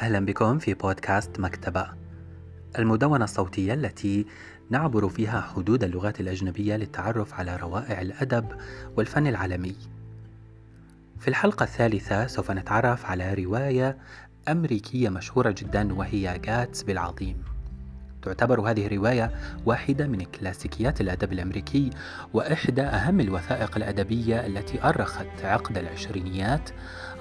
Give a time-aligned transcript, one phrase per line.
[0.00, 1.86] أهلا بكم في بودكاست مكتبة
[2.78, 4.26] المدونة الصوتية التي
[4.70, 8.46] نعبر فيها حدود اللغات الأجنبية للتعرف على روائع الأدب
[8.96, 9.76] والفن العالمي.
[11.18, 13.98] في الحلقة الثالثة سوف نتعرف على رواية
[14.48, 17.42] أمريكية مشهورة جدا وهي جاتسبي العظيم.
[18.22, 19.30] تعتبر هذه الرواية
[19.66, 21.90] واحدة من كلاسيكيات الأدب الأمريكي
[22.34, 26.70] وإحدى أهم الوثائق الأدبية التي أرخت عقد العشرينيات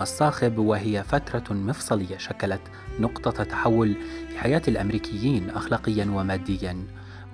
[0.00, 2.60] الصاخب وهي فترة مفصلية شكلت
[3.00, 3.96] نقطة تحول
[4.28, 6.84] في حياة الأمريكيين أخلاقيا وماديا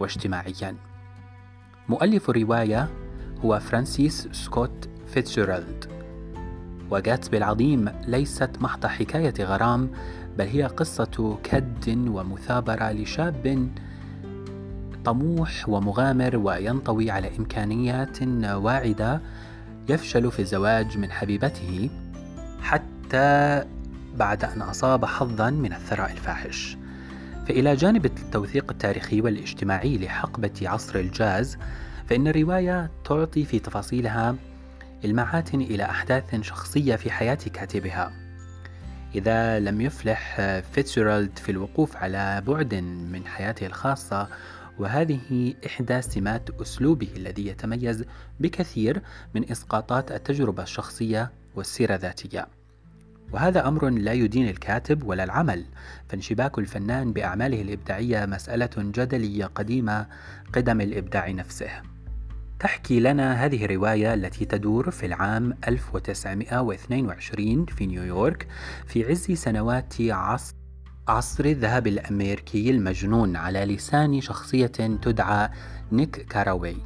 [0.00, 0.76] واجتماعيا.
[1.88, 2.88] مؤلف الرواية
[3.44, 5.94] هو فرانسيس سكوت فيتزجيرالد
[6.90, 9.90] وجاتسبي العظيم ليست محض حكاية غرام
[10.38, 13.68] بل هي قصة كد ومثابرة لشاب
[15.04, 19.20] طموح ومغامر وينطوي على إمكانيات واعدة
[19.88, 21.90] يفشل في الزواج من حبيبته
[22.62, 23.64] حتى
[24.16, 26.76] بعد أن أصاب حظا من الثراء الفاحش.
[27.48, 31.58] فإلى جانب التوثيق التاريخي والاجتماعي لحقبة عصر الجاز
[32.06, 34.36] فإن الرواية تعطي في تفاصيلها
[35.04, 38.23] المعات إلى أحداث شخصية في حياة كاتبها.
[39.14, 40.36] إذا لم يفلح
[40.72, 42.74] فيتزجيرالد في الوقوف على بعد
[43.12, 44.28] من حياته الخاصة
[44.78, 48.04] وهذه إحدى سمات أسلوبه الذي يتميز
[48.40, 49.02] بكثير
[49.34, 52.46] من إسقاطات التجربة الشخصية والسيرة الذاتية.
[53.32, 55.64] وهذا أمر لا يدين الكاتب ولا العمل،
[56.08, 60.06] فانشباك الفنان بأعماله الإبداعية مسألة جدلية قديمة
[60.52, 61.93] قدم الإبداع نفسه.
[62.58, 68.48] تحكي لنا هذه الرواية التي تدور في العام 1922 في نيويورك
[68.86, 70.54] في عز سنوات عصر
[71.08, 74.66] عصر الذهب الأمريكي المجنون على لسان شخصية
[75.02, 75.48] تدعى
[75.92, 76.76] نيك كاراوي.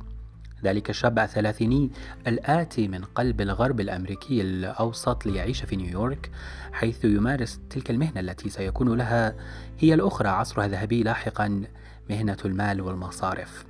[0.64, 1.91] ذلك الشاب الثلاثيني
[2.27, 6.30] الآتي من قلب الغرب الأمريكي الأوسط ليعيش في نيويورك
[6.72, 9.34] حيث يمارس تلك المهنة التي سيكون لها
[9.78, 11.62] هي الأخرى عصرها الذهبي لاحقا
[12.11, 13.64] مهنة المال والمصارف.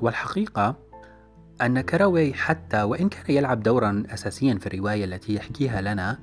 [0.00, 0.85] والحقيقة
[1.62, 6.18] أن كراوي حتى وإن كان يلعب دورا أساسيا في الرواية التي يحكيها لنا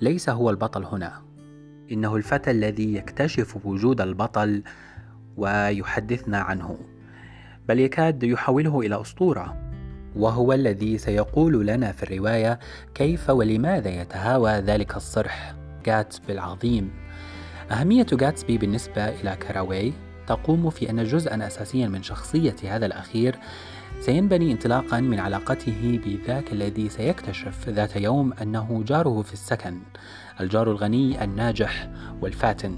[0.00, 1.22] ليس هو البطل هنا.
[1.92, 4.62] إنه الفتى الذي يكتشف وجود البطل
[5.36, 6.78] ويحدثنا عنه.
[7.68, 9.56] بل يكاد يحوله إلى أسطورة.
[10.16, 12.58] وهو الذي سيقول لنا في الرواية
[12.94, 15.54] كيف ولماذا يتهاوى ذلك الصرح
[15.84, 16.90] جاتسبي العظيم.
[17.70, 19.92] أهمية جاتسبي بالنسبة إلى كاراوي
[20.26, 23.38] تقوم في أن جزءا أساسيا من شخصية هذا الأخير
[24.00, 29.78] سينبني انطلاقا من علاقته بذاك الذي سيكتشف ذات يوم أنه جاره في السكن
[30.40, 31.90] الجار الغني الناجح
[32.20, 32.76] والفاتن.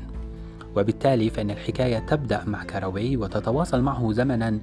[0.77, 4.59] وبالتالي فإن الحكاية تبدأ مع كاراوي وتتواصل معه زمنا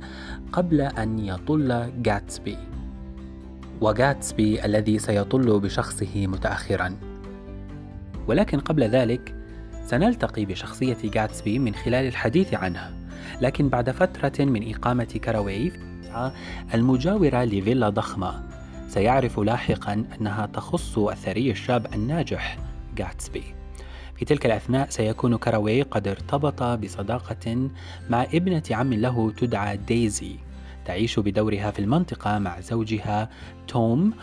[0.51, 2.57] قبل أن يطل جاتسبي
[3.81, 6.95] وجاتسبي الذي سيطل بشخصه متأخرا.
[8.27, 9.35] ولكن قبل ذلك
[9.85, 12.91] سنلتقي بشخصية جاتسبي من خلال الحديث عنه
[13.41, 15.88] لكن بعد فترة من إقامة كاراوي
[16.73, 18.43] المجاورة لفيلا ضخمة.
[18.89, 22.57] سيعرف لاحقا أنها تخص الثري الشاب الناجح
[22.95, 23.43] جاتسبي.
[24.15, 27.69] في تلك الأثناء سيكون كاراوي قد ارتبط بصداقة
[28.09, 30.35] مع ابنة عم له تدعى دايزي
[30.85, 33.29] تعيش بدورها في المنطقة مع زوجها
[33.67, 34.13] توم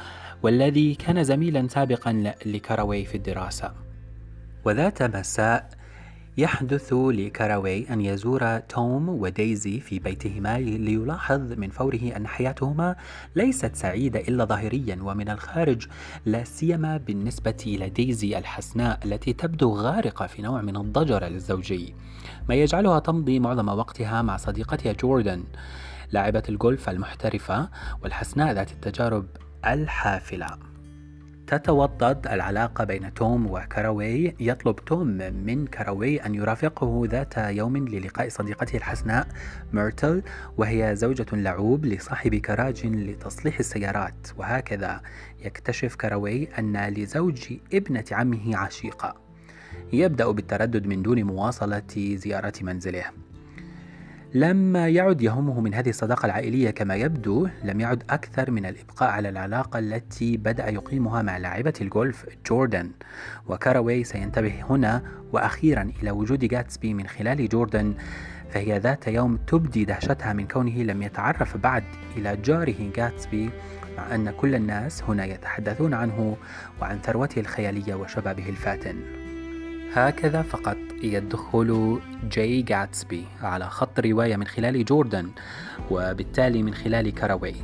[0.43, 3.73] والذي كان زميلا سابقا لكاراوي في الدراسة.
[4.65, 5.69] وذات مساء
[6.39, 12.97] يحدث لكاراوي أن يزور توم ودايزي في بيتهما ليلاحظ من فوره أن حياتهما
[13.37, 15.87] ليست سعيدة إلا ظاهريا ومن الخارج
[16.27, 21.95] لا سيما بالنسبة إلى دايزي الحسناء التي تبدو غارقة في نوع من الضجر الزوجي.
[22.49, 25.45] ما يجعلها تمضي معظم وقتها مع صديقتها جوردن
[26.11, 27.71] لاعبة الجولف المحترفة
[28.03, 29.27] والحسناء ذات التجارب
[29.67, 30.76] الحافلة.
[31.47, 34.35] تتوطد العلاقة بين توم وكاراوي.
[34.41, 35.07] يطلب توم
[35.47, 39.29] من كاراوي أن يرافقه ذات يوم للقاء صديقته الحسناء
[39.73, 40.23] ميرتل
[40.57, 44.29] وهي زوجة لعوب لصاحب كراج لتصليح السيارات.
[44.37, 45.01] وهكذا
[45.45, 49.15] يكتشف كاراوي أن لزوج ابنة عمه عشيقة.
[49.93, 53.26] يبدأ بالتردد من دون مواصلة زيارة منزله.
[54.35, 59.29] لما يعد يهمه من هذه الصداقة العائلية كما يبدو لم يعد أكثر من الإبقاء على
[59.29, 62.91] العلاقة التي بدأ يقيمها مع لاعبة الجولف جوردن.
[63.49, 65.03] وكاراوي سينتبه هنا
[65.33, 67.95] وأخيرا إلى وجود جاتسبي من خلال جوردن
[68.51, 71.85] فهي ذات يوم تبدي دهشتها من كونه لم يتعرف بعد
[72.17, 73.51] إلى جاره جاتسبي
[73.99, 76.37] مع أن كل الناس هنا يتحدثون عنه
[76.81, 79.26] وعن ثروته الخيالية وشبابه الفاتن.
[79.97, 82.01] هكذا فقط يدخل
[82.33, 85.31] جاي جاتسبي على خط الرواية من خلال جوردن
[85.91, 87.55] وبالتالي من خلال كاراوي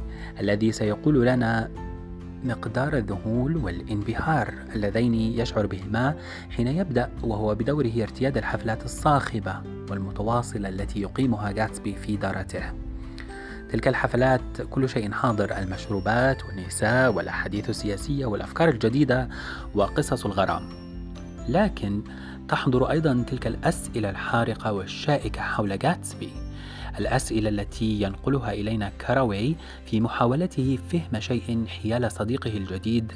[0.41, 1.71] الذي سيقول لنا
[2.45, 6.15] مقدار الذهول والانبهار اللذين يشعر بهما
[6.51, 12.73] حين يبدأ وهو بدوره ارتياد الحفلات الصاخبة والمتواصلة التي يقيمها غاتسبي في دارته.
[13.71, 19.29] تلك الحفلات كل شيء حاضر المشروبات والنساء والأحاديث السياسية والأفكار الجديدة
[19.75, 20.82] وقصص الغرام.
[21.49, 22.03] لكن
[22.49, 26.33] تحضر أيضا تلك الأسئلة الحارقة والشائكة حول غاتسبي
[26.99, 29.57] الأسئلة التي ينقلها إلينا كاراوي
[29.87, 33.13] في محاولته فهم شيء حيال صديقه الجديد.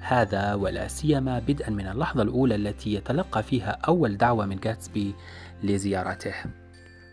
[0.00, 5.14] هذا ولا سيما بدءا من اللحظة الأولى التي يتلقى فيها أول دعوة من غاتسبي
[5.62, 6.34] لزيارته.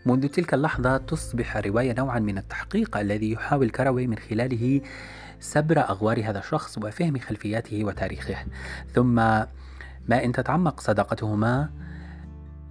[0.06, 4.80] منذ تلك اللحظة تصبح الرواية نوعا من التحقيق الذي يحاول كاراوي من خلاله
[5.40, 8.36] سبر أغوار هذا الشخص وفهم خلفياته وتاريخه.
[8.94, 9.20] ثم
[10.08, 11.70] ما إن تتعمق صداقتهما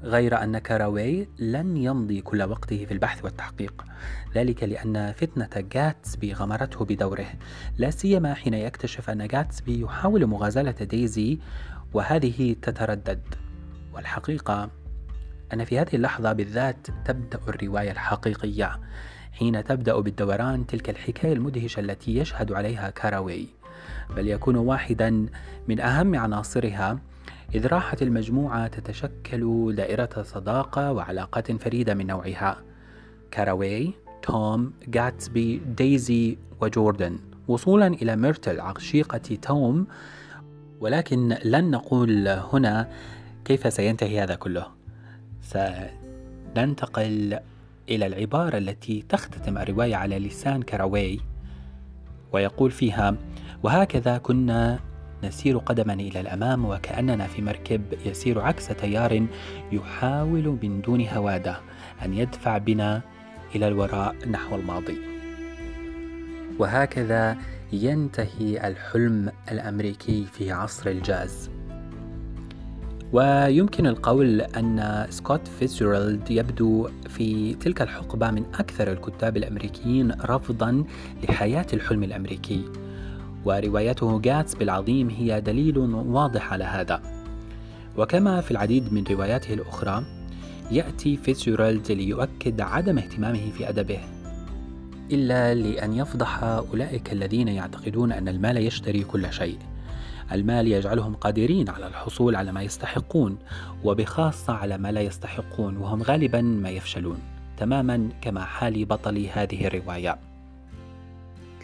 [0.04, 3.86] غير أن كاراوي لن يمضي كل وقته في البحث والتحقيق.
[4.36, 7.28] ذلك لأن فتنة جاتسبي غمرته بدوره
[7.78, 11.40] لا سيما حين يكتشف أن جاتسبي يحاول مغازلة ديزي
[11.94, 13.22] وهذه تتردد.
[13.94, 14.70] والحقيقة
[15.54, 18.80] أن في هذه اللحظة بالذات تبدأ الرواية الحقيقية
[19.32, 23.48] حين تبدأ بالدوران تلك الحكاية المدهشة التي يشهد عليها كاراوي.
[24.16, 25.26] بل يكون واحدا
[25.68, 27.00] من أهم عناصرها
[27.56, 32.64] إذ راحت المجموعة تتشكل دائرة صداقة وعلاقات فريدة من نوعها.
[33.32, 37.20] كاراوي، توم، جاتسبي، ديزي وجوردن.
[37.48, 39.88] وصولا إلى ميرتل عشيقة توم.
[40.80, 42.90] ولكن لن نقول هنا
[43.46, 44.68] كيف سينتهي هذا كله.
[45.42, 47.40] سننتقل
[47.90, 51.20] إلى العبارة التي تختتم الرواية على لسان كاراوي
[52.34, 53.16] ويقول فيها
[53.64, 54.80] وهكذا كنا
[55.24, 59.28] نسير قدما إلى الأمام وكأننا في مركب يسير عكس تيار
[59.72, 61.60] يحاول من دون هوادة
[62.06, 63.02] أن يدفع بنا
[63.56, 64.98] إلى الوراء نحو الماضي.
[66.60, 67.38] وهكذا
[67.74, 71.50] ينتهي الحلم الأمريكي في عصر الجاز.
[73.14, 80.84] ويمكن القول أن سكوت فيتزجرالد يبدو في تلك الحقبة من أكثر الكتاب الأمريكيين رفضا
[81.30, 82.87] لحياة الحلم الأمريكي.
[83.48, 87.02] وروايته جاتسبي العظيم هي دليل واضح على هذا.
[87.98, 90.06] وكما في العديد من رواياته الأخرى
[90.72, 94.00] يأتي فيتزجرالد ليؤكد عدم اهتمامه في أدبه
[95.12, 99.58] إلا لأن يفضح أولئك الذين يعتقدون أن المال يشتري كل شيء.
[100.32, 103.38] المال يجعلهم قادرين على الحصول على ما يستحقون
[103.84, 107.18] وبخاصة على ما لا يستحقون وهم غالبا ما يفشلون.
[107.58, 110.18] تماما كما حال بطل هذه الرواية.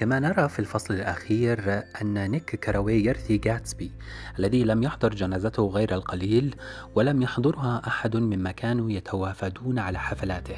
[0.04, 3.92] كما نرى في الفصل الأخير أن نيك كاراوي يرثي جاتسبي
[4.40, 6.56] الذي لم يحضر جنازته غير القليل
[6.96, 10.56] ولم يحضرها أحد مما كانوا يتوافدون على حفلاته.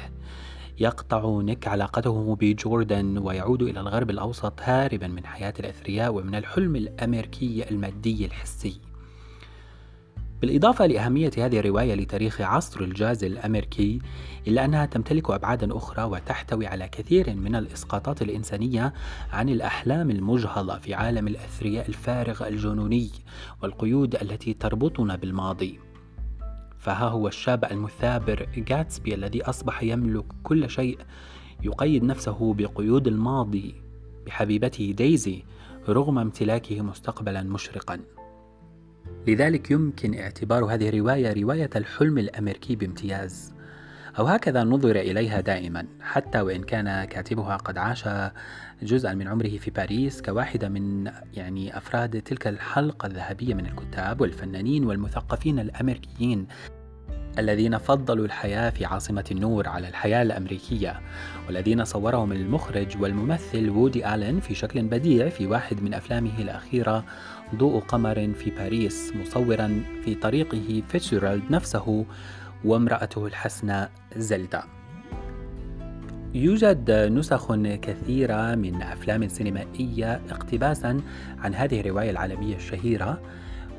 [0.78, 7.70] يقطع نيك علاقته بجوردن ويعود إلى الغرب الأوسط هاربا من حياة الأثرياء ومن الحلم الأمريكي
[7.70, 8.80] المادي الحسي.
[10.42, 13.98] بالإضافة لأهمية هذه الرواية لتاريخ عصر الجاز الأمريكي
[14.48, 18.92] إلا أنها تمتلك أبعادا أخرى وتحتوي على كثير من الإسقاطات الإنسانية
[19.32, 23.10] عن الأحلام المجهضة في عالم الأثرياء الفارغ الجنوني
[23.62, 25.78] والقيود التي تربطنا بالماضي.
[26.78, 30.98] فها هو الشاب المثابر جاتسبي الذي أصبح يملك كل شيء
[31.62, 33.74] يقيد نفسه بقيود الماضي
[34.26, 35.42] بحبيبته دايزي
[35.88, 38.15] رغم امتلاكه مستقبلا مشرقا.
[39.26, 43.56] لذلك يمكن اعتبار هذه الرواية رواية الحلم الأمريكي بامتياز.
[44.18, 48.08] أو هكذا نظر إليها دائما حتى وإن كان كاتبها قد عاش
[48.82, 54.84] جزءا من عمره في باريس كواحدة من يعني أفراد تلك الحلقة الذهبية من الكتاب والفنانين
[54.84, 56.46] والمثقفين الأمريكيين.
[57.38, 61.00] الذين فضلوا الحياة في عاصمة النور على الحياة الأمريكية
[61.46, 67.04] والذين صورهم المخرج والممثل وودي آلن في شكل بديع في واحد من أفلامه الأخيرة
[67.54, 72.06] ضوء قمر في باريس مصورا في طريقه فيتشيرالد نفسه
[72.64, 74.62] وامرأته الحسناء زلدا.
[76.34, 81.00] يوجد نسخ كثيرة من أفلام سينمائية اقتباسا
[81.38, 83.20] عن هذه الرواية العالمية الشهيرة.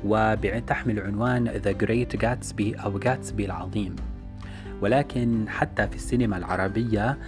[0.04, 3.96] وتحمل عنوان The Great Gatsby أو Gatsby العظيم.
[4.82, 7.18] ولكن حتى في السينما العربية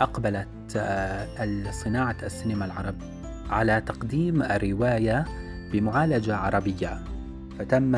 [0.00, 3.06] أقبلت آه، صناعة السينما العربية
[3.50, 5.24] على تقديم الرواية
[5.72, 6.98] بمعالجة عربية.
[7.58, 7.94] فتم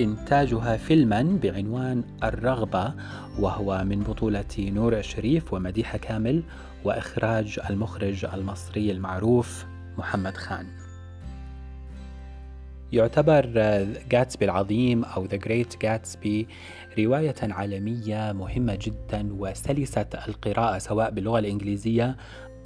[0.00, 2.94] إنتاجها فيلما بعنوان الرغبة
[3.38, 6.42] وهو من بطولة نور الشريف ومديحة كامل
[6.84, 9.66] وإخراج المخرج المصري المعروف
[9.98, 10.87] محمد خان.
[12.92, 13.46] يعتبر
[14.10, 16.46] جاتسبي العظيم أو The Great Gatsby
[16.98, 22.16] رواية عالمية مهمة جدا وسلسة القراءة سواء باللغة الإنجليزية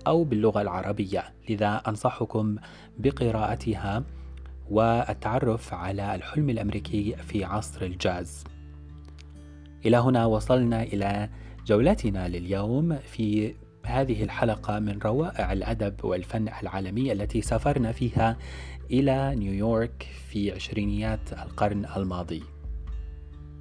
[0.06, 1.24] أو باللغة العربية.
[1.48, 2.56] لذا أنصحكم
[2.98, 4.04] بقراءتها
[4.70, 8.44] والتعرف على الحلم الأمريكي في عصر الجاز.
[9.86, 11.28] إلى هنا وصلنا إلى
[11.66, 18.36] جولتنا لليوم في هذه الحلقة من روائع الأدب والفن العالمي التي سافرنا فيها
[18.90, 22.42] إلى نيويورك في عشرينيات القرن الماضي.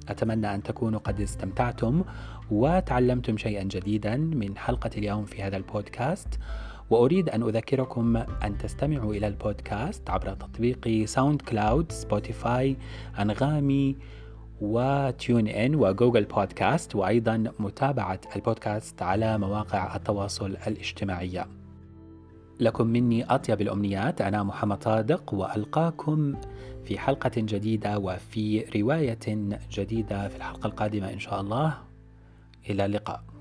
[0.08, 2.04] أتمنى أن تكونوا قد استمتعتم
[2.50, 6.38] وتعلمتم شيئا جديدا من حلقة اليوم في هذا البودكاست
[6.90, 12.76] وأريد أن أذكركم أن تستمعوا إلى البودكاست عبر تطبيق SoundCloud Spotify
[13.18, 13.96] أنغامي
[14.62, 21.46] و TuneIn و Google Podcasts وأيضا متابعة البودكاست على مواقع التواصل الاجتماعية.
[22.60, 26.34] لكم مني أطيب الأمنيات أنا محمد صادق وألقاكم
[26.84, 29.18] في حلقة جديدة وفي رواية
[29.72, 31.74] جديدة في الحلقة القادمة إن شاء الله.
[32.70, 33.31] إلى اللقاء.